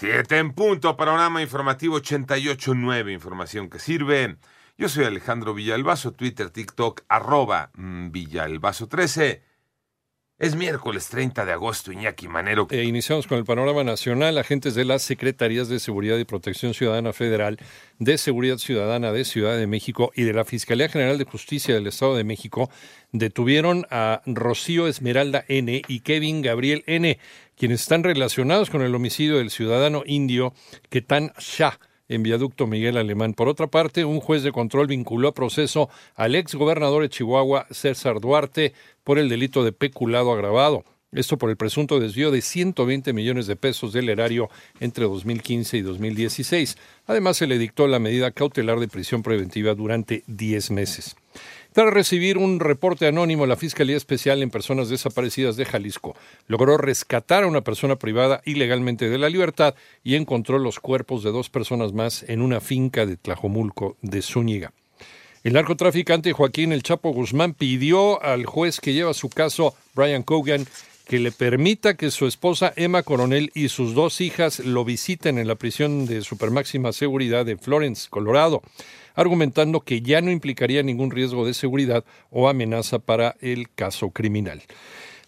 [0.00, 4.36] Siete en punto, panorama informativo 88.9, información que sirve.
[4.76, 9.40] Yo soy Alejandro Villalbazo, Twitter, TikTok, arroba mm, Villalbazo13.
[10.38, 12.68] Es miércoles 30 de agosto, Iñaki Manero.
[12.70, 14.38] E iniciamos con el panorama nacional.
[14.38, 17.58] Agentes de las Secretarías de Seguridad y Protección Ciudadana Federal,
[17.98, 21.88] de Seguridad Ciudadana de Ciudad de México y de la Fiscalía General de Justicia del
[21.88, 22.70] Estado de México
[23.10, 25.82] detuvieron a Rocío Esmeralda N.
[25.88, 27.18] y Kevin Gabriel N.,
[27.58, 30.54] quienes están relacionados con el homicidio del ciudadano indio
[30.88, 31.78] Ketan Shah
[32.08, 33.34] en Viaducto Miguel Alemán.
[33.34, 37.66] Por otra parte, un juez de control vinculó a proceso al ex gobernador de Chihuahua,
[37.70, 38.72] César Duarte,
[39.04, 40.84] por el delito de peculado agravado.
[41.12, 45.80] Esto por el presunto desvío de 120 millones de pesos del erario entre 2015 y
[45.80, 46.76] 2016.
[47.06, 51.16] Además, se le dictó la medida cautelar de prisión preventiva durante 10 meses.
[51.72, 56.14] Tras recibir un reporte anónimo, la Fiscalía Especial en Personas Desaparecidas de Jalisco
[56.46, 61.32] logró rescatar a una persona privada ilegalmente de la libertad y encontró los cuerpos de
[61.32, 64.72] dos personas más en una finca de Tlajomulco de Zúñiga.
[65.42, 70.66] El narcotraficante Joaquín El Chapo Guzmán pidió al juez que lleva su caso, Brian Cogan,
[71.08, 75.48] que le permita que su esposa Emma Coronel y sus dos hijas lo visiten en
[75.48, 78.62] la prisión de supermáxima seguridad de Florence, Colorado
[79.18, 84.62] argumentando que ya no implicaría ningún riesgo de seguridad o amenaza para el caso criminal.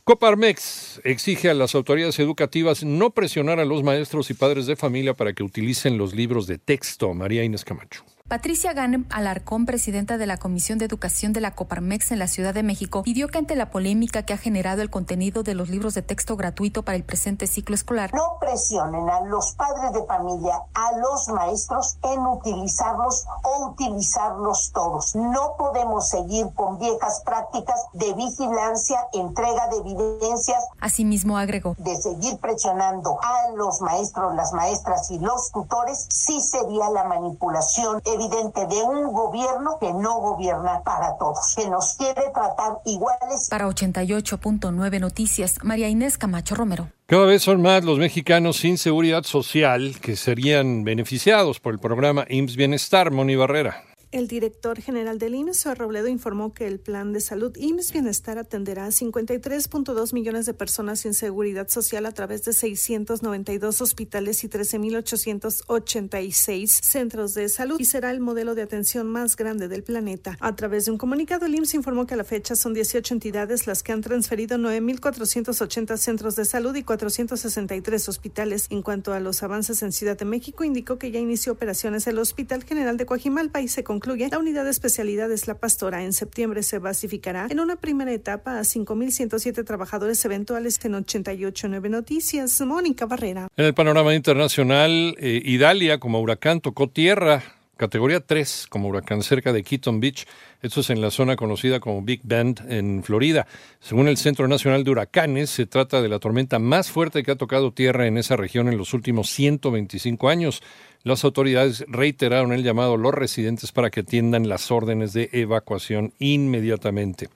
[0.05, 5.15] Coparmex exige a las autoridades educativas no presionar a los maestros y padres de familia
[5.15, 7.13] para que utilicen los libros de texto.
[7.15, 8.05] María Inés Camacho.
[8.31, 12.55] Patricia Ganem Alarcón, presidenta de la Comisión de Educación de la Coparmex en la Ciudad
[12.55, 15.95] de México, pidió que ante la polémica que ha generado el contenido de los libros
[15.95, 20.63] de texto gratuito para el presente ciclo escolar, no presionen a los padres de familia,
[20.75, 25.17] a los maestros en utilizarlos o utilizarlos todos.
[25.17, 30.69] No podemos seguir con viejas prácticas de vigilancia, entrega de evidencias.
[30.79, 31.75] Asimismo agregó.
[31.79, 38.01] De seguir presionando a los maestros, las maestras y los tutores, sí sería la manipulación
[38.21, 43.49] evidente de un gobierno que no gobierna para todos, que nos quiere tratar iguales.
[43.51, 46.91] Para 88.9 Noticias, María Inés Camacho Romero.
[47.07, 52.25] Cada vez son más los mexicanos sin seguridad social que serían beneficiados por el programa
[52.29, 53.90] IMSS Bienestar, Moni Barrera.
[54.13, 58.87] El director general del IMSS, Robledo, informó que el plan de salud IMSS Bienestar atenderá
[58.87, 66.67] a 53.2 millones de personas sin seguridad social a través de 692 hospitales y 13.886
[66.67, 70.37] centros de salud y será el modelo de atención más grande del planeta.
[70.41, 73.69] A través de un comunicado, el IMSS informó que a la fecha son 18 entidades
[73.69, 78.67] las que han transferido 9.480 centros de salud y 463 hospitales.
[78.71, 82.19] En cuanto a los avances en Ciudad de México, indicó que ya inició operaciones el
[82.19, 86.63] Hospital General de Coajimalpa y se concluye, la unidad de especialidades La Pastora en septiembre
[86.63, 92.63] se basificará en una primera etapa a 5.107 trabajadores eventuales en 88.9 Noticias.
[92.63, 93.49] Mónica Barrera.
[93.59, 97.43] En el panorama internacional, eh, Idalia como huracán tocó tierra
[97.81, 100.27] categoría 3 como huracán cerca de Keaton Beach.
[100.61, 103.47] Esto es en la zona conocida como Big Bend en Florida.
[103.81, 107.37] Según el Centro Nacional de Huracanes, se trata de la tormenta más fuerte que ha
[107.37, 110.63] tocado tierra en esa región en los últimos 125 años.
[111.05, 116.13] Las autoridades reiteraron el llamado a los residentes para que atiendan las órdenes de evacuación
[116.19, 117.31] inmediatamente.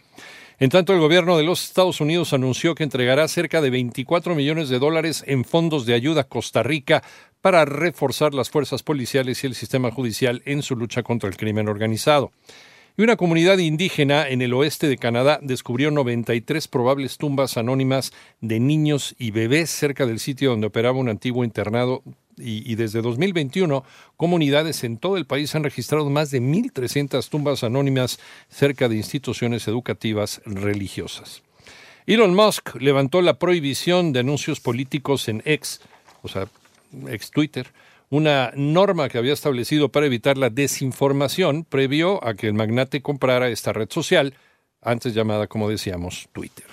[0.65, 4.71] En tanto, el gobierno de los Estados Unidos anunció que entregará cerca de 24 millones
[4.71, 7.03] de dólares en fondos de ayuda a Costa Rica
[7.43, 11.69] para reforzar las fuerzas policiales y el sistema judicial en su lucha contra el crimen
[11.69, 12.33] organizado.
[12.97, 18.61] Y una comunidad indígena en el oeste de Canadá descubrió 93 probables tumbas anónimas de
[18.61, 22.05] niños y bebés cerca del sitio donde operaba un antiguo internado
[22.37, 23.85] y, desde 2021
[24.17, 29.67] comunidades en todo el país han registrado más de 1.300 tumbas anónimas cerca de instituciones
[29.67, 31.43] educativas religiosas.
[32.07, 35.43] Elon Musk levantó la prohibición de anuncios políticos en
[36.23, 36.47] o sea,
[37.09, 37.67] ex Twitter,
[38.15, 43.49] una norma que había establecido para evitar la desinformación previo a que el magnate comprara
[43.49, 44.35] esta red social,
[44.81, 46.67] antes llamada, como decíamos, Twitter.